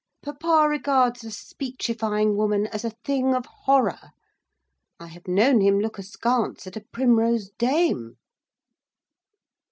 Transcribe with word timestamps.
Papa 0.23 0.65
regards 0.67 1.23
a 1.23 1.29
speechifying 1.29 2.35
woman 2.35 2.65
as 2.65 2.83
a 2.83 2.89
thing 3.05 3.35
of 3.35 3.45
horror, 3.45 4.09
I 4.99 5.05
have 5.05 5.27
known 5.27 5.61
him 5.61 5.79
look 5.79 5.99
askance 5.99 6.65
at 6.65 6.75
a 6.75 6.81
Primrose 6.91 7.51
Dame. 7.59 8.15